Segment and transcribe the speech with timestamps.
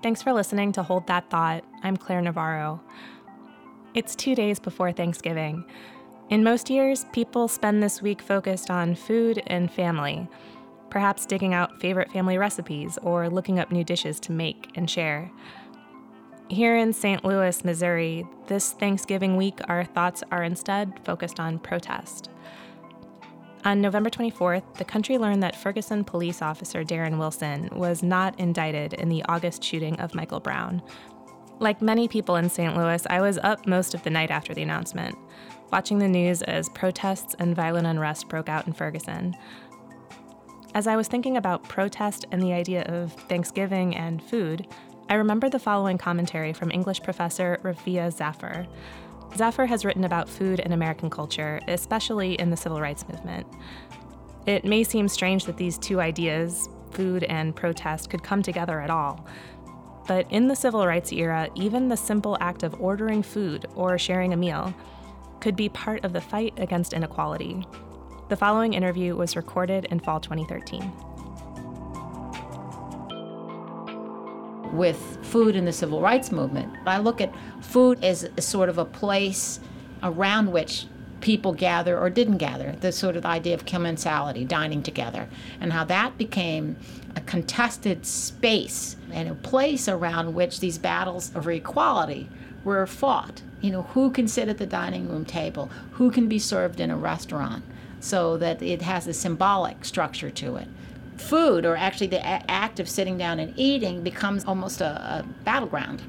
[0.00, 1.64] Thanks for listening to Hold That Thought.
[1.82, 2.80] I'm Claire Navarro.
[3.94, 5.64] It's two days before Thanksgiving.
[6.30, 10.28] In most years, people spend this week focused on food and family,
[10.88, 15.32] perhaps digging out favorite family recipes or looking up new dishes to make and share.
[16.48, 17.24] Here in St.
[17.24, 22.30] Louis, Missouri, this Thanksgiving week, our thoughts are instead focused on protest.
[23.68, 28.94] On November 24th, the country learned that Ferguson police officer Darren Wilson was not indicted
[28.94, 30.80] in the August shooting of Michael Brown.
[31.58, 32.74] Like many people in St.
[32.74, 35.18] Louis, I was up most of the night after the announcement,
[35.70, 39.36] watching the news as protests and violent unrest broke out in Ferguson.
[40.72, 44.66] As I was thinking about protest and the idea of Thanksgiving and food,
[45.10, 48.66] I remember the following commentary from English professor Rafia Zafar.
[49.38, 53.46] Zafar has written about food and American culture, especially in the civil rights movement.
[54.46, 58.90] It may seem strange that these two ideas, food and protest, could come together at
[58.90, 59.24] all.
[60.08, 64.32] But in the civil rights era, even the simple act of ordering food or sharing
[64.32, 64.74] a meal
[65.38, 67.64] could be part of the fight against inequality.
[68.28, 71.07] The following interview was recorded in fall 2013.
[74.72, 76.72] With food in the civil rights movement.
[76.86, 79.60] I look at food as sort of a place
[80.02, 80.86] around which
[81.20, 85.28] people gather or didn't gather, the sort of idea of commensality, dining together,
[85.60, 86.76] and how that became
[87.16, 92.28] a contested space and a place around which these battles of equality
[92.64, 93.42] were fought.
[93.60, 95.70] You know, who can sit at the dining room table?
[95.92, 97.64] Who can be served in a restaurant?
[98.00, 100.68] So that it has a symbolic structure to it
[101.18, 106.02] food, or actually the act of sitting down and eating, becomes almost a, a battleground.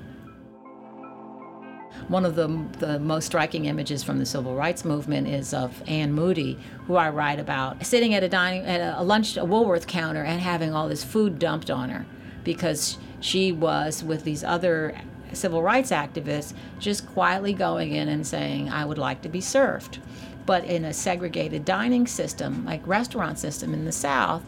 [2.08, 2.48] One of the,
[2.80, 6.58] the most striking images from the civil rights movement is of Anne Moody,
[6.88, 10.40] who I write about, sitting at a dining at a lunch a Woolworth counter and
[10.42, 12.06] having all this food dumped on her
[12.44, 15.00] because she was with these other
[15.34, 20.00] civil rights activists just quietly going in and saying, I would like to be served.
[20.46, 24.42] But in a segregated dining system, like restaurant system in the South,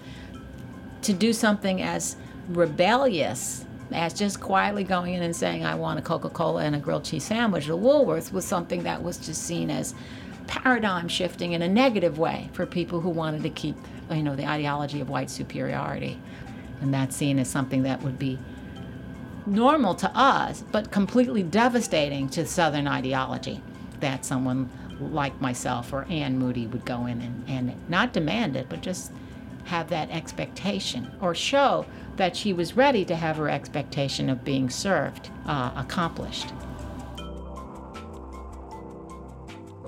[1.03, 2.16] to do something as
[2.50, 6.79] rebellious as just quietly going in and saying, I want a Coca Cola and a
[6.79, 9.94] grilled cheese sandwich at Woolworths was something that was just seen as
[10.47, 13.75] paradigm shifting in a negative way for people who wanted to keep,
[14.09, 16.19] you know, the ideology of white superiority.
[16.81, 18.39] And that seen as something that would be
[19.45, 23.62] normal to us, but completely devastating to Southern ideology
[24.00, 24.69] that someone
[25.00, 29.12] like myself or Anne Moody would go in and, and not demand it, but just
[29.66, 31.86] have that expectation or show
[32.18, 36.54] that she was ready to have her expectation of being served uh, accomplished.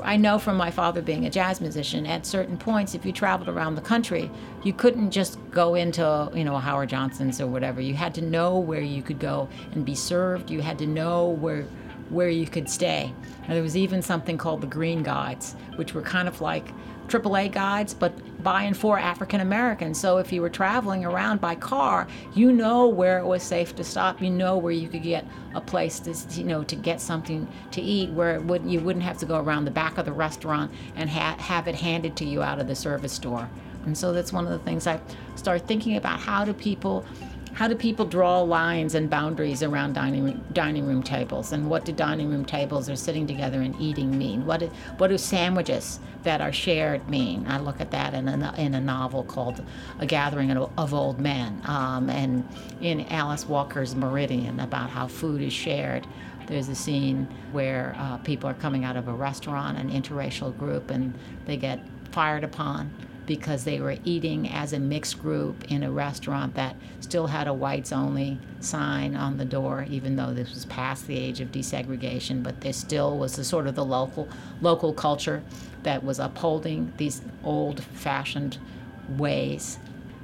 [0.03, 3.47] I know from my father being a jazz musician, at certain points, if you traveled
[3.47, 4.29] around the country,
[4.63, 7.79] you couldn't just go into, you know, Howard Johnson's or whatever.
[7.79, 10.51] You had to know where you could go and be served.
[10.51, 11.65] You had to know where
[12.09, 13.13] where you could stay.
[13.43, 16.71] And there was even something called the Green Guides, which were kind of like
[17.07, 19.99] AAA guides, but by and for African Americans.
[19.99, 23.83] So if you were traveling around by car, you know where it was safe to
[23.83, 24.21] stop.
[24.21, 27.81] You know where you could get a place to, you know, to get something to
[27.81, 31.09] eat, where would, you wouldn't have to go around the back of the restaurant and
[31.09, 33.49] ha- have it handed to you out of the service door.
[33.85, 34.99] And so that's one of the things I
[35.35, 36.19] start thinking about.
[36.19, 37.05] How do people
[37.53, 41.51] how do people draw lines and boundaries around dining dining room tables?
[41.51, 44.45] And what do dining room tables or sitting together and eating mean?
[44.45, 47.45] What do, what do sandwiches that are shared mean?
[47.47, 49.63] I look at that in a, in a novel called
[49.99, 52.47] a gathering of old men um, and
[52.81, 56.05] in alice walker's meridian about how food is shared
[56.47, 60.89] there's a scene where uh, people are coming out of a restaurant an interracial group
[60.91, 61.13] and
[61.45, 61.79] they get
[62.11, 62.91] fired upon
[63.25, 67.53] because they were eating as a mixed group in a restaurant that still had a
[67.53, 72.43] whites only sign on the door even though this was past the age of desegregation
[72.43, 74.27] but there still was the sort of the local
[74.61, 75.43] local culture
[75.83, 78.57] that was upholding these old fashioned
[79.17, 79.79] ways.